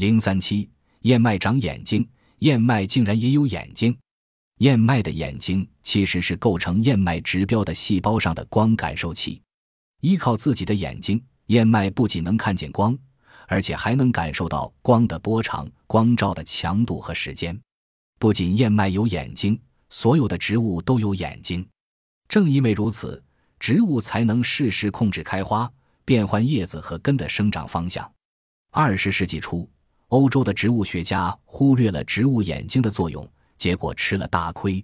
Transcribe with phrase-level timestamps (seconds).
[0.00, 0.66] 零三七，
[1.02, 2.08] 燕麦长眼睛，
[2.38, 3.94] 燕麦竟然也有眼睛。
[4.60, 9.42] 燕麦的眼睛其实是构成燕麦指标的细胞上的光感受器。
[10.00, 12.96] 依靠自己的眼睛，燕麦不仅能看见光，
[13.46, 17.60] 而且还能感受到光的波长、光照的强度和时间。
[18.18, 19.60] 不仅燕麦有眼睛，
[19.90, 21.62] 所有的植物都有眼睛。
[22.26, 23.22] 正因为如此，
[23.58, 25.70] 植物才能适时控制开花、
[26.06, 28.10] 变换叶子和根的生长方向。
[28.70, 29.68] 二十世纪初，
[30.10, 33.28] 欧洲的植物学家忽略了植物眼睛的作用。
[33.58, 34.82] 结果吃了大亏。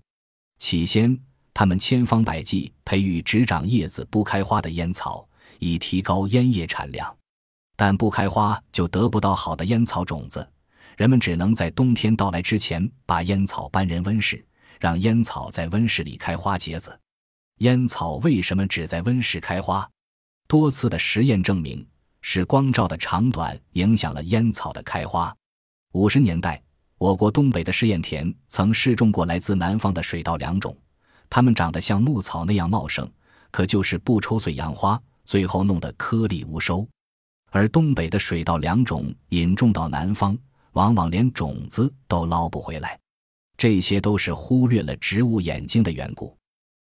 [0.59, 1.19] 起先，
[1.55, 5.27] 他们千方百计培育只长叶子不开花的烟草，
[5.59, 7.17] 以提高烟叶产量。
[7.75, 10.47] 但不开花就得不到好的烟草种子，
[10.99, 14.45] 人们只能在冬天到来之前把烟草搬人温室，
[14.79, 17.01] 让烟草在温室里开花结子。
[17.61, 19.89] 烟草为什么只在温室开花？
[20.47, 21.87] 多次的实验证明，
[22.29, 25.33] 是光照的长短影响了烟草的开花。
[25.93, 26.61] 五十年代。
[26.99, 30.77] 我国东北的试验田曾试种过来自南方的水稻两种，
[31.29, 33.09] 它们长得像牧草那样茂盛，
[33.51, 36.89] 可就是不抽穗扬花，最后弄得颗粒无收。
[37.51, 40.37] 而东北的水稻两种引种到南方，
[40.73, 42.99] 往往连种子都捞不回来。
[43.59, 46.35] 这些都是忽略了植物眼睛的缘故。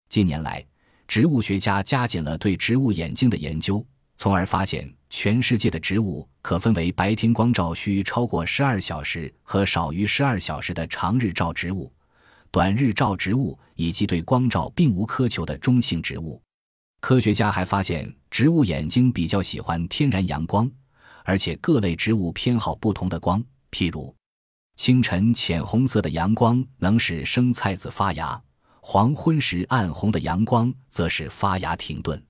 [0.09, 0.63] 近年来，
[1.07, 3.83] 植物学家加紧了对植物眼睛的研究，
[4.21, 4.87] 从而发现。
[5.09, 11.91] 全世界的植物可分为白天光照需超过十二小时和少于十二小时的长日照植物、
[12.49, 16.41] 短日照植物以及对光照并无苛求的中性植物。
[17.01, 20.69] 科学家还发现，植物眼睛比较喜欢天然阳光，
[21.25, 23.43] 而且各类植物偏好不同的光。
[23.71, 24.15] 譬如，
[24.77, 28.41] 清晨浅红色的阳光能使生菜籽发芽，
[28.81, 32.23] 黄昏时暗红的阳光则使发芽停顿。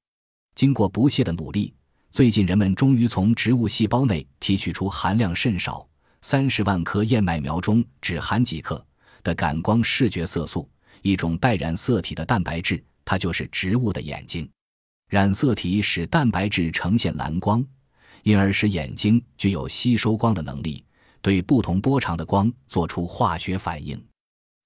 [0.56, 1.72] 经过不懈的努力。
[2.12, 5.88] 最近，人们终于从植物细胞内提取出含量甚少、
[6.20, 8.86] 三十万颗燕麦苗中只含几克
[9.24, 10.70] 的感光视觉色素，
[11.04, 14.50] 一种带染色体的蛋白质，它就是植物的眼睛。
[15.08, 17.66] 染色体使蛋白质呈现蓝光，
[18.24, 20.84] 因而使眼睛具有吸收光的能力，
[21.22, 23.98] 对不同波长的光做出化学反应。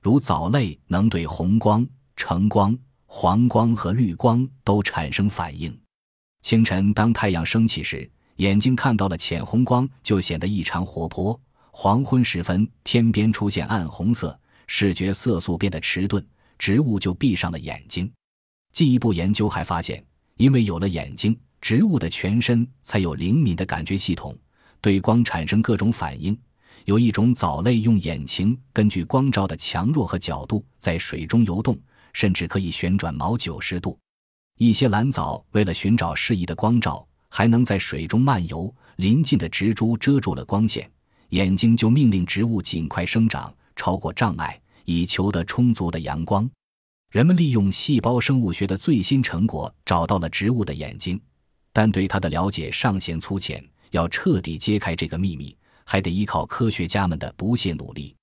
[0.02, 5.80] 如藻类能对红光、橙光、黄光和绿光都产生反应。
[6.46, 11.36] 清晨，当太阳升起时，眼睛看到了浅红光，就显得异常活泼；
[11.72, 16.24] 黄昏时分，天边出现暗红色，视觉色素变得迟钝，
[16.60, 18.08] 植物就闭上了眼睛。
[18.72, 20.06] 进一步研究还发现，
[20.38, 24.38] 因为有了眼睛，植物的全身才有灵敏的感觉系统，
[24.80, 26.40] 对光产生各种反应。
[26.84, 31.76] 有一种藻类用眼睛根据光照的强弱和角度在水中游动，
[32.14, 33.98] 甚至可以旋转毛九十度。
[34.58, 38.74] 一些蓝藻为了寻找适宜的光照，还能在水中漫游。
[38.96, 40.90] 临近的植株遮住了光线，
[41.30, 46.50] 眼睛就命令植物尽快生长，超过障碍，以求得充足的阳光。
[47.12, 51.20] 人们利用细胞生物学的最新成果，找到了植物的眼睛，
[51.74, 53.62] 但对它的了解尚嫌粗浅。
[53.92, 55.56] 要彻底揭开这个秘密，
[55.86, 58.16] 还得依靠科学家们的不懈努力。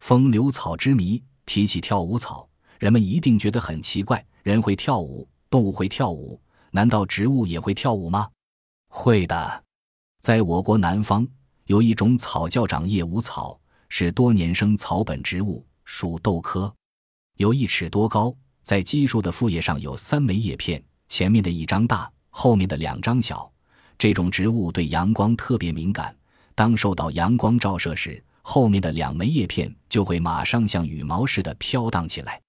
[0.00, 5.28] 风流草之谜，提起跳舞草，人们一定觉得很奇怪：人会跳舞。
[5.52, 6.40] 动物会跳舞，
[6.70, 8.26] 难道植物也会跳舞吗？
[8.88, 9.64] 会的，
[10.18, 11.28] 在我国南方
[11.66, 13.60] 有一种草叫长叶舞草，
[13.90, 16.74] 是多年生草本植物，属豆科，
[17.36, 23.52] 有一尺多高，在基树的副叶上有三枚叶片，前面的一张大，后面的两张小。
[23.98, 26.16] 这种植物对阳光特别敏感，
[26.54, 32.40] 当受到阳光照射时，后面的两枚叶片就会马上像羽毛似的飘荡起来，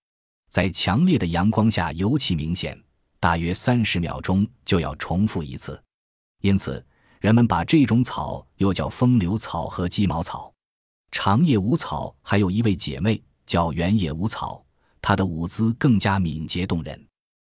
[0.49, 2.81] 在强烈的阳光下尤其明显。
[3.23, 5.81] 大约三十秒钟就要重复一次，
[6.41, 6.85] 因此
[7.21, 10.53] 人们把这种草又叫风流草和鸡毛草。
[11.09, 14.61] 长叶舞草还有一位姐妹叫原野舞草，
[15.01, 17.07] 她的舞姿更加敏捷动人。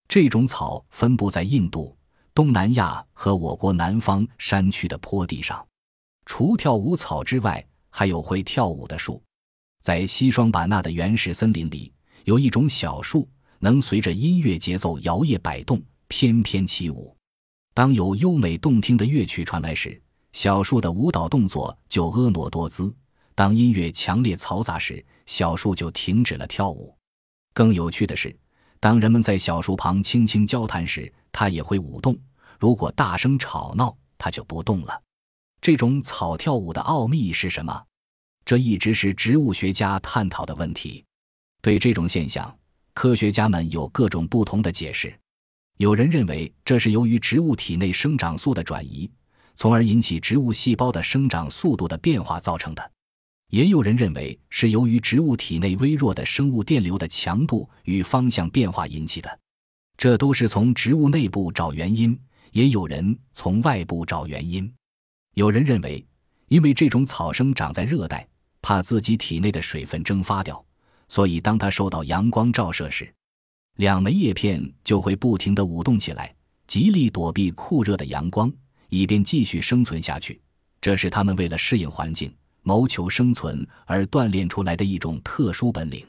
[0.08, 1.98] 这种草分布在印度、
[2.36, 5.68] 东南亚和我国南方山区的坡地上。
[6.28, 9.20] 除跳舞草之外，还有会跳舞的树。
[9.82, 11.92] 在西双版纳的原始森林里，
[12.26, 13.28] 有一种小树。
[13.66, 17.18] 能随着音乐节奏摇曳摆动，翩翩起舞。
[17.74, 20.00] 当有优美动听的乐曲传来时，
[20.34, 22.94] 小树的舞蹈动作就婀娜多姿；
[23.34, 26.96] 当音乐强烈嘈杂时，小树就停止了跳舞。
[27.56, 28.38] 更有趣的是，
[28.80, 32.14] 当人们在小树旁轻轻交谈时，它也会舞动；
[32.60, 35.02] 如果大声吵闹，它就不动了。
[35.60, 37.84] 这种草跳舞的奥秘是什么？
[38.46, 41.04] 这一直是植物学家探讨的问题。
[41.64, 42.56] 对这种现象。
[42.96, 45.14] 科学家们有各种不同的解释，
[45.78, 49.12] 有人认为这是由于植物体内生长素的转移，
[49.54, 52.92] 从而引起植物细胞的生长速度的变化造成的。
[53.50, 59.40] 也有人认为是由于植物体内微弱的生物电流的强度与方向变化引起的。
[59.98, 62.18] 这都是从植物内部找原因，
[62.54, 64.74] 也有人从外部找原因。
[65.34, 66.04] 有人认为，
[66.48, 68.26] 因为这种草生长在热带，
[68.62, 70.65] 怕自己体内的水分蒸发掉，
[71.08, 73.14] 所以当它受到阳光照射时，
[73.78, 76.34] 两枚叶片就会不停地舞动起来，
[76.68, 78.52] 极力躲避酷热的阳光，
[78.90, 80.42] 以便继续生存下去。
[80.82, 86.06] 这是它们为了适应环境、谋求生存而锻炼出来的一种特殊本领。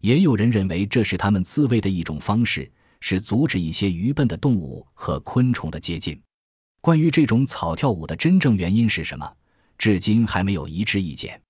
[0.00, 2.70] 也有人认为，这是它们自卫的一种方式，
[3.00, 6.20] 是阻止一些愚笨的动物和昆虫的接近。
[6.80, 9.32] 关于这种草跳舞的真正原因是什么，
[9.78, 11.40] 至今还没有一致意见。